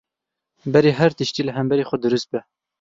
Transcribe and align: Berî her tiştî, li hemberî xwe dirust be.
Berî 0.73 0.91
her 0.99 1.11
tiştî, 1.19 1.41
li 1.45 1.51
hemberî 1.57 1.83
xwe 1.89 1.97
dirust 2.03 2.27
be. 2.33 2.39